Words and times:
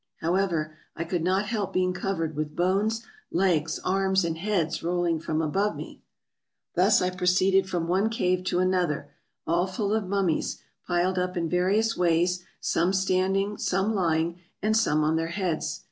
However, 0.21 0.77
I 0.95 1.03
could 1.03 1.21
not 1.21 1.45
help 1.45 1.73
being 1.73 1.93
covered 1.93 2.35
with 2.35 2.55
bones, 2.55 3.03
legs, 3.31 3.79
arms 3.83 4.25
and 4.25 4.35
heads 4.35 4.81
rolling 4.81 5.19
from 5.19 5.43
above 5.43 5.75
me. 5.75 6.01
Thus 6.73 7.03
I 7.03 7.11
proceeded 7.11 7.69
from 7.69 7.87
one 7.87 8.09
cave 8.09 8.43
to 8.45 8.57
another, 8.57 9.11
all 9.45 9.67
full 9.67 9.93
of 9.93 10.07
mum 10.07 10.25
mies, 10.29 10.57
piled 10.87 11.19
up 11.19 11.37
in 11.37 11.47
various 11.49 11.95
ways, 11.95 12.43
some 12.59 12.93
standing, 12.93 13.59
some 13.59 13.93
lying, 13.93 14.39
and 14.59 14.75
some 14.75 15.03
on 15.03 15.17
their 15.17 15.27
heads. 15.27 15.79